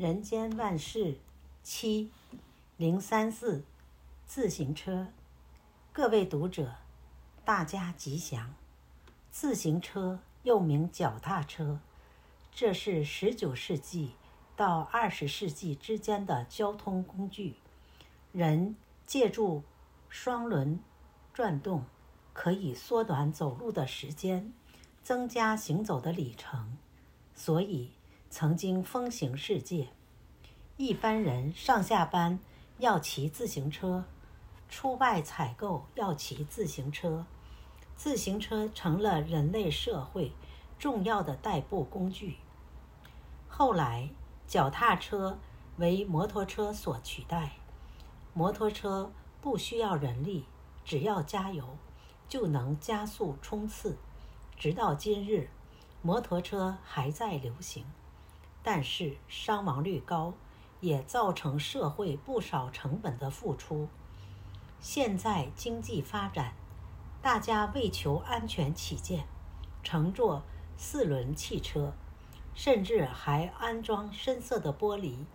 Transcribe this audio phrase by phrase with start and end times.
[0.00, 1.18] 人间万事
[1.62, 2.10] 七
[2.78, 3.64] 零三四
[4.24, 5.08] 自行车，
[5.92, 6.76] 各位读者，
[7.44, 8.54] 大家吉祥。
[9.30, 11.80] 自行车又名脚踏车，
[12.50, 14.12] 这是十九世纪
[14.56, 17.56] 到二十世纪之间的交通工具。
[18.32, 19.64] 人借助
[20.08, 20.80] 双轮
[21.34, 21.84] 转动，
[22.32, 24.54] 可以缩短走路的时间，
[25.02, 26.78] 增加行走的里程，
[27.34, 27.90] 所以
[28.30, 29.88] 曾经风行世界。
[30.76, 32.38] 一般人上下班
[32.78, 34.04] 要骑自行车，
[34.68, 37.26] 出外采购要骑自行车。
[37.96, 40.32] 自行车成了人类社会
[40.78, 42.36] 重要的代步工具。
[43.48, 44.08] 后来，
[44.46, 45.38] 脚踏车
[45.76, 47.56] 为摩托车所取代。
[48.32, 50.46] 摩托车不需要人力，
[50.84, 51.76] 只要加油
[52.28, 53.98] 就能加速冲刺。
[54.56, 55.50] 直到今日，
[56.00, 57.84] 摩托车还在流行，
[58.62, 60.34] 但是伤亡率高，
[60.80, 63.88] 也造成社会不少成本的付出。
[64.80, 66.54] 现在经济发展。
[67.22, 69.26] 大家为求安全起见，
[69.82, 70.42] 乘坐
[70.78, 71.92] 四轮汽车，
[72.54, 75.26] 甚至还安装深色的玻璃，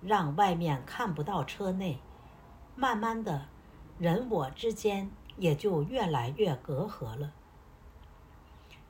[0.00, 1.98] 让外面看不到车内。
[2.74, 3.48] 慢慢的，
[3.98, 7.34] 人我之间也就越来越隔阂了。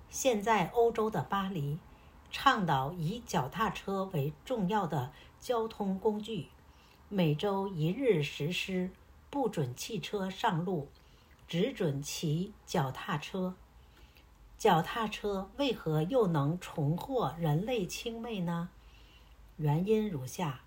[0.08, 1.80] 现在欧洲的巴黎，
[2.38, 6.48] 倡导以脚踏车为重要的交通工具，
[7.08, 8.90] 每周一日实施
[9.30, 10.90] 不准汽车上路。
[11.48, 13.54] 只准骑脚踏车。
[14.58, 18.68] 脚踏车为何又能重获人类青睐呢？
[19.56, 20.60] 原因如下：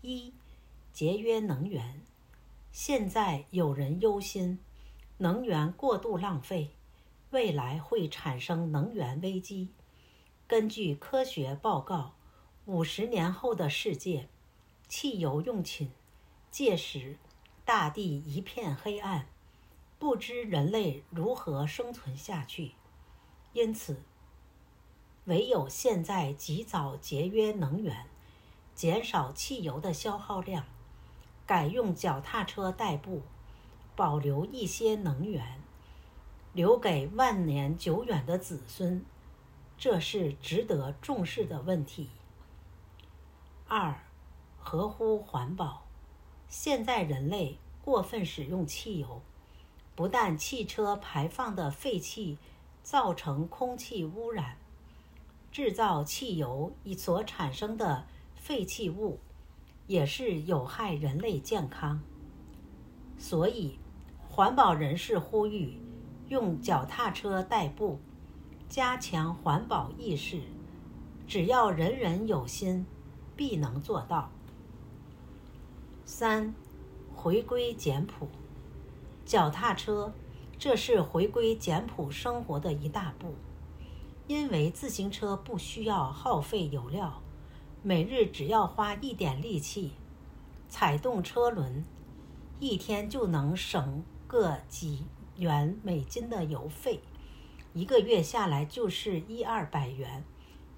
[0.00, 0.32] 一、
[0.92, 2.02] 节约能源。
[2.70, 4.60] 现在有人忧心
[5.16, 6.70] 能源过度浪费，
[7.30, 9.70] 未来会产生能源危机。
[10.48, 12.14] 根据科学报告，
[12.64, 14.30] 五十年后的世界，
[14.88, 15.90] 汽油用尽，
[16.50, 17.18] 届时
[17.66, 19.26] 大地一片黑暗。
[19.98, 22.72] 不知人类如何生存下去，
[23.52, 24.00] 因此，
[25.26, 28.06] 唯有现在及早节约能源，
[28.74, 30.64] 减少汽油的消耗量，
[31.44, 33.20] 改用脚踏车代步，
[33.94, 35.60] 保留一些能源，
[36.54, 39.04] 留给万年久远的子孙，
[39.78, 42.10] 这是值得重视的问题。
[43.68, 43.94] 二，
[44.58, 45.86] 合乎环保。
[46.48, 49.22] 现在人类过分使用汽油。
[49.94, 52.38] 不但汽车排放的废气
[52.84, 54.56] 造成空气污染，
[55.50, 58.06] 制造汽油所产生的
[58.36, 59.18] 废弃物
[59.88, 62.00] 也是有害人类健康。
[63.18, 63.80] 所以，
[64.28, 65.80] 环保人士呼吁
[66.28, 67.98] 用脚踏车代步，
[68.68, 70.42] 加强环保意识。
[71.26, 72.86] 只要人人有心，
[73.36, 74.30] 必能做到。
[76.04, 76.54] 三，
[77.14, 78.28] 回归简朴。
[79.24, 80.12] 脚踏车，
[80.58, 83.34] 这是回归简朴生活的一大步。
[84.26, 87.22] 因为自行车不需要耗费油料，
[87.82, 89.92] 每日只要花一点力气，
[90.68, 91.84] 踩动车轮，
[92.60, 95.04] 一天就能省个几
[95.36, 97.00] 元美金的油费，
[97.74, 100.24] 一个月下来就是一二百元，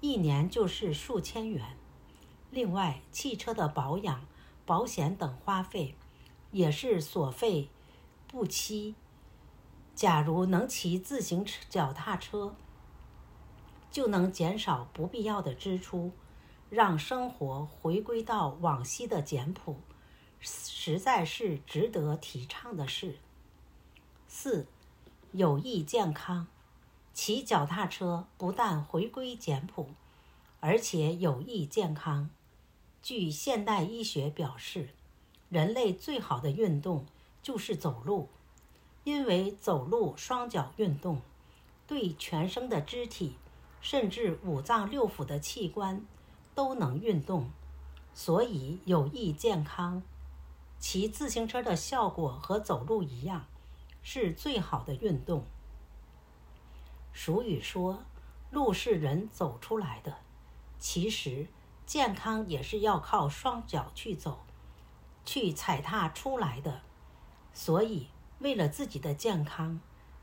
[0.01, 1.77] 一年就是数千元。
[2.51, 4.27] 另外，汽车的保养、
[4.65, 5.95] 保险等花费，
[6.51, 7.69] 也是所费。
[8.27, 8.95] 不期，
[9.95, 12.55] 假如能骑自行车、脚踏车，
[13.89, 16.11] 就能减少不必要的支出，
[16.69, 19.81] 让生活回归到往昔的简朴，
[20.39, 23.17] 实在是值得提倡的事。
[24.27, 24.67] 四，
[25.33, 26.47] 有益健康。
[27.23, 29.89] 骑脚踏车不但回归简朴，
[30.59, 32.31] 而且有益健康。
[33.03, 34.89] 据现代医学表示，
[35.47, 37.05] 人类最好的运动。
[37.43, 38.27] 就是走路，
[39.03, 41.21] 因为走路双脚运动，
[41.85, 43.35] 对全身的肢体，
[43.81, 46.03] 甚至五脏六腑的器官
[46.55, 47.51] 都能运动，
[48.15, 50.01] 所以有益健康。
[50.79, 53.45] 骑自行车的效果和走路一样，
[54.01, 55.45] 是最好的运动。
[57.13, 58.03] 俗语说
[58.51, 60.17] ：“路是人走出来的。”
[60.79, 61.47] 其实，
[61.85, 64.39] 健康也是要靠双脚去走，
[65.25, 66.81] 去踩踏出来的。
[67.53, 68.07] 所以，
[68.39, 69.79] 为了自己的健康，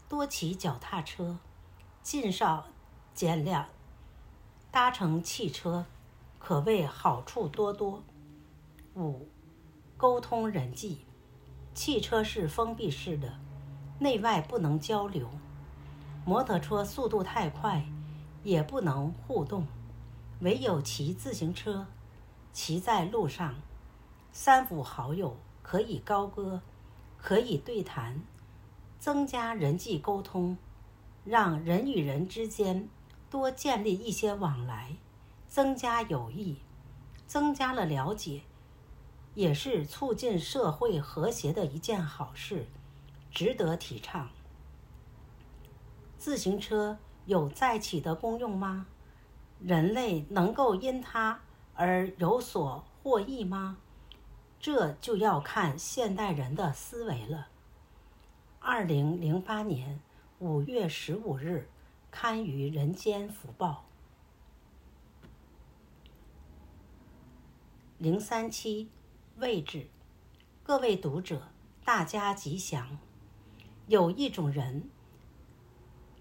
[0.09, 1.39] 多骑脚踏车，
[2.03, 2.67] 尽少
[3.15, 3.69] 减量
[4.71, 5.87] 搭乘汽车，
[6.39, 8.03] 可谓好处多多。
[8.95, 9.29] 五、
[9.97, 11.05] 沟通人际，
[11.75, 13.39] 汽车是封闭式的，
[14.01, 15.29] 内外不能交流；
[16.25, 17.85] 摩托车速度太快，
[18.45, 19.67] 也不能互动。
[20.41, 21.87] 唯有骑自行车，
[22.53, 23.57] 骑在路上，
[24.31, 26.63] 三五好友可以高歌，
[27.17, 28.23] 可以对谈，
[29.01, 30.57] 增加人际沟通，
[31.25, 32.89] 让人与人之间
[33.29, 34.97] 多建立一些往来，
[35.49, 36.59] 增加友谊，
[37.27, 38.43] 增加了了解，
[39.35, 42.67] 也是促进社会和谐的一件好事，
[43.33, 44.29] 值得提倡。
[46.19, 48.89] 自行车有再起的功用吗？
[49.61, 51.41] 人类能够因它
[51.75, 53.79] 而有所获益吗？
[54.59, 57.49] 这就要看现代人的思维了。
[58.59, 60.01] 二零零八年
[60.41, 61.69] 五月十五日，
[62.11, 63.85] 刊于《人间福报》。
[67.99, 68.91] 零三七
[69.37, 69.89] 位置，
[70.65, 71.43] 各位读者，
[71.85, 72.99] 大家吉祥。
[73.87, 74.91] 有一种人。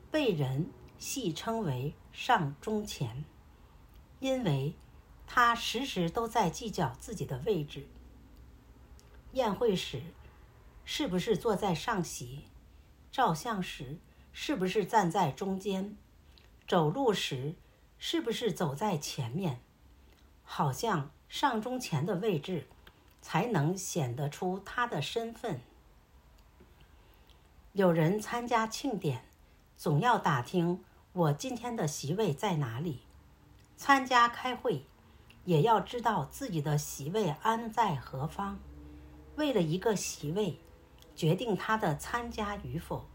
[0.09, 3.25] 被人戏称为“上中前”，
[4.19, 4.73] 因为
[5.25, 7.87] 他时时都在计较自己的位置。
[9.33, 10.01] 宴会时，
[10.85, 12.45] 是不是坐在上席？
[13.11, 13.97] 照相时，
[14.31, 15.97] 是不是站在中间？
[16.67, 17.55] 走路时，
[17.97, 19.59] 是不是走在前面？
[20.43, 22.67] 好像上中前的位置，
[23.21, 25.59] 才能显得出他的身份。
[27.73, 29.25] 有人参加庆典。
[29.77, 30.83] 总要打听
[31.13, 33.01] 我今天的席位在哪里，
[33.75, 34.83] 参加开会，
[35.45, 38.57] 也要知道自己的席位安在何方。
[39.35, 40.59] 为了一个席位，
[41.15, 43.05] 决定他的参加与否，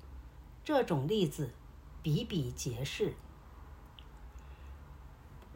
[0.63, 1.53] 这种例子
[2.01, 3.17] 比比皆是。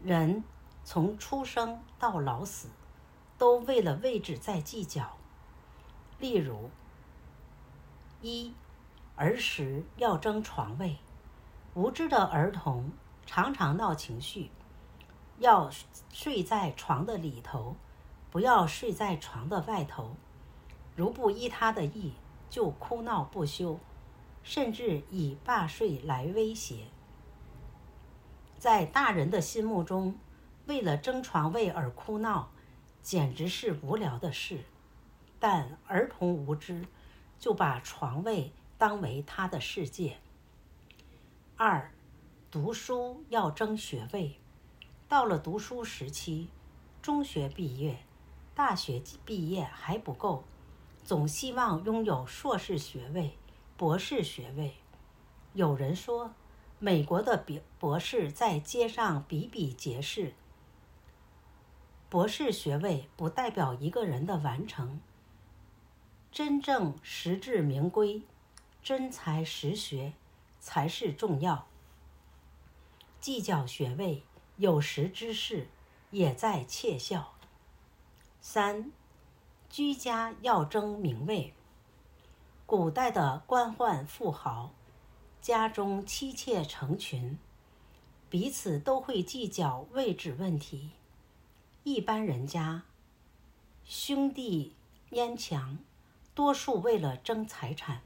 [0.02, 0.42] 人
[0.82, 2.68] 从出生到老死，
[3.38, 5.16] 都为了位置在计较。
[6.18, 6.68] 例如，
[8.20, 8.52] 一。
[9.16, 10.98] 儿时要争床位，
[11.72, 12.92] 无知的儿童
[13.24, 14.50] 常常闹情绪，
[15.38, 15.70] 要
[16.12, 17.76] 睡在床的里头，
[18.30, 20.16] 不要睡在床的外头。
[20.94, 22.12] 如不依他的意，
[22.50, 23.80] 就哭闹不休，
[24.42, 26.88] 甚至以罢睡来威胁。
[28.58, 30.18] 在大人的心目中，
[30.66, 32.50] 为了争床位而哭闹，
[33.00, 34.60] 简直是无聊的事。
[35.40, 36.86] 但儿童无知，
[37.38, 38.52] 就把床位。
[38.78, 40.18] 当为他的世界。
[41.56, 41.90] 二，
[42.50, 44.38] 读书要争学位，
[45.08, 46.48] 到了读书时期，
[47.00, 48.04] 中学毕业、
[48.54, 50.44] 大学毕业还不够，
[51.02, 53.38] 总希望拥有硕士学位、
[53.76, 54.74] 博士学位。
[55.54, 56.34] 有人说，
[56.78, 57.42] 美国的
[57.78, 60.34] 博士在街上比比皆是。
[62.10, 65.00] 博士学位不代表一个人的完成，
[66.30, 68.22] 真正实至名归。
[68.86, 70.12] 真才实学
[70.60, 71.66] 才是重要。
[73.20, 74.22] 计较学位，
[74.58, 75.66] 有识之士
[76.12, 77.32] 也在窃笑。
[78.40, 78.92] 三，
[79.68, 81.52] 居家要争名位。
[82.64, 84.70] 古代的官宦富豪，
[85.42, 87.36] 家中妻妾成群，
[88.30, 90.92] 彼此都会计较位置问题。
[91.82, 92.84] 一般人家，
[93.84, 94.76] 兄弟
[95.10, 95.76] 阉强，
[96.36, 98.02] 多数为了争财产。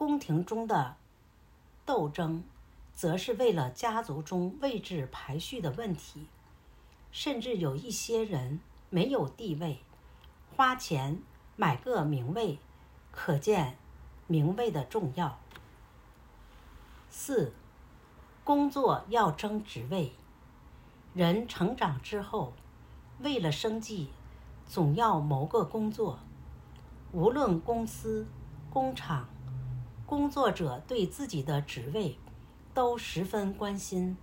[0.00, 0.96] 宫廷中的
[1.84, 2.42] 斗争，
[2.94, 6.26] 则是为了家族中位置排序的问题，
[7.12, 9.80] 甚至有一些人没有地位，
[10.56, 11.20] 花钱
[11.54, 12.58] 买个名位，
[13.12, 13.76] 可见
[14.26, 15.38] 名位的重要。
[17.10, 17.52] 四，
[18.42, 20.14] 工作要争职位，
[21.12, 22.54] 人成长之后，
[23.18, 24.08] 为了生计，
[24.66, 26.20] 总要谋个工作，
[27.12, 28.26] 无论公司、
[28.70, 29.28] 工厂。
[30.10, 32.18] 工作者对自己的职位
[32.74, 34.16] 都十分关心，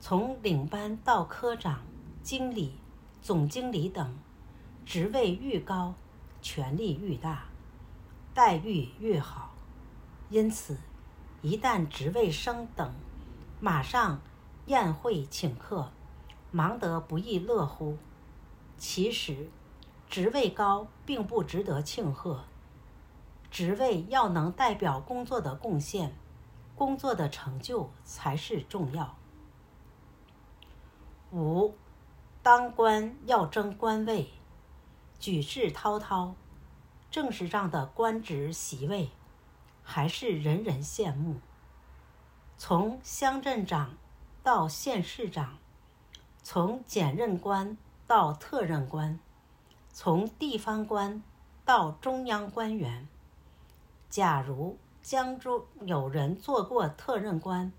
[0.00, 1.82] 从领班到科长、
[2.22, 2.72] 经理、
[3.20, 4.16] 总经理等，
[4.86, 5.92] 职位愈高，
[6.40, 7.48] 权力愈大，
[8.32, 9.54] 待遇愈好。
[10.30, 10.78] 因此，
[11.42, 12.90] 一旦职位升等，
[13.60, 14.22] 马上
[14.68, 15.92] 宴会请客，
[16.50, 17.98] 忙得不亦乐乎。
[18.78, 19.50] 其实，
[20.08, 22.44] 职位高并不值得庆贺。
[23.50, 26.14] 职位要能代表工作的贡献，
[26.76, 29.16] 工作的成就才是重要。
[31.32, 31.74] 五，
[32.42, 34.30] 当官要争官位，
[35.18, 36.34] 举世滔滔，
[37.10, 39.10] 政治上的官职席位，
[39.82, 41.36] 还是人人羡慕。
[42.56, 43.96] 从乡镇长
[44.42, 45.58] 到县市长，
[46.42, 47.76] 从检任官
[48.06, 49.18] 到特任官，
[49.90, 51.22] 从地方官
[51.64, 53.08] 到中央官员。
[54.10, 57.72] 假如江中有人做过特任官，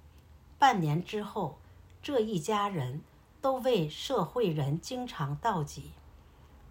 [0.57, 1.57] 半年之后，
[2.01, 3.01] 这一家人
[3.41, 5.91] 都为社会人经常道己，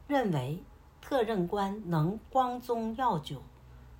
[0.06, 0.62] 认为
[1.00, 3.42] 特任官能光宗耀祖，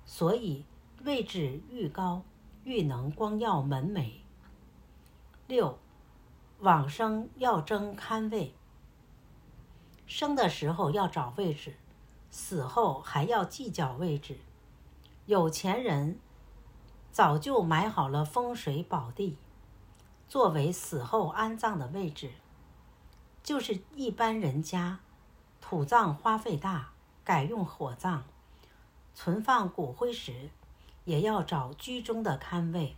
[0.05, 0.63] 所以
[1.03, 2.23] 位置愈高，
[2.63, 4.11] 愈能光耀门楣。
[5.47, 5.77] 六，
[6.59, 8.53] 往生要争堪位，
[10.05, 11.75] 生的时候要找位置，
[12.29, 14.39] 死后还要计较位置。
[15.29, 16.17] 有钱人
[17.11, 19.37] 早就买好了风水宝地。
[20.27, 22.31] 作为死后安葬的位置，
[23.43, 25.01] 就是一般人家
[25.61, 26.93] 土葬花费大，
[27.23, 28.23] 改用火葬，
[29.13, 30.49] 存放骨灰时，
[31.05, 32.95] 也要找居中的龛位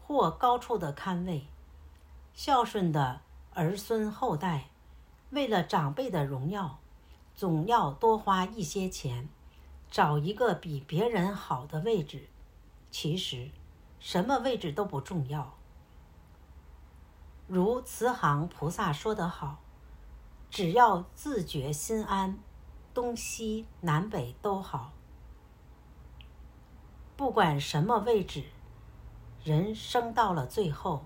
[0.00, 1.48] 或高处的龛位。
[2.32, 3.22] 孝顺的
[3.54, 4.68] 儿孙后代，
[5.30, 6.78] 为了长辈的荣耀，
[7.34, 9.28] 总要多花一些钱，
[9.92, 12.26] 找一个比别人好的位置。
[12.90, 13.50] 其实，
[14.00, 15.58] 什么位置都不重要。
[17.46, 19.60] 如慈航菩萨说得好
[20.48, 22.38] ：“只要自觉心安，
[22.94, 24.92] 东西南北都好。
[27.14, 28.44] 不管什么位置，
[29.44, 31.04] 人生到了最后，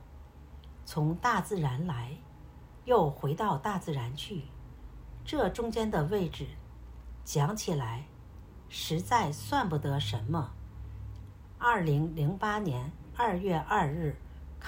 [0.85, 2.19] 从大自然来，
[2.85, 4.45] 又回到大自然去，
[5.25, 6.47] 这中间的位置，
[7.25, 8.07] 讲起来，
[8.69, 10.53] 实在算不得什么。”
[11.59, 14.17] 二零零八年二月二日。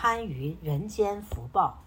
[0.01, 1.83] 刊于《人间福报》。